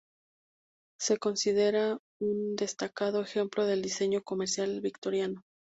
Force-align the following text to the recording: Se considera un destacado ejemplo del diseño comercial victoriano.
Se 0.99 1.17
considera 1.17 1.99
un 2.19 2.55
destacado 2.55 3.21
ejemplo 3.21 3.67
del 3.67 3.83
diseño 3.83 4.23
comercial 4.23 4.81
victoriano. 4.81 5.43